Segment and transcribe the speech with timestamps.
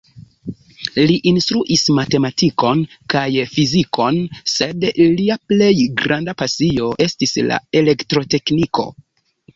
[1.09, 2.81] Li instruis matematikon
[3.15, 4.17] kaj fizikon,
[4.55, 4.89] sed
[5.21, 8.89] lia plej granda pasio estis la elektrotekniko.